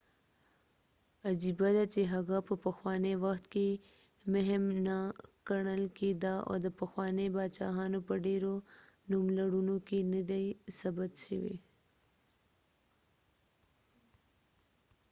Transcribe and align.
عجېبه 1.29 1.69
ده 1.77 1.83
چې 1.93 2.01
هغه 2.13 2.37
په 2.47 2.53
پخوانی 2.65 3.13
وخت 3.25 3.45
کې 3.53 3.67
مهم 4.33 4.63
نه 4.87 4.97
کڼل 5.47 5.83
کېده 5.97 6.35
او 6.47 6.55
د 6.65 6.67
پخوانی 6.79 7.27
باچاهانو 7.35 7.99
په 8.07 8.13
ډیرو 8.25 8.53
نوملړونو 9.11 9.75
کې 9.87 9.99
نه 10.13 10.21
دي 10.29 10.45
ثبت 10.79 11.11
شوي 11.25 11.57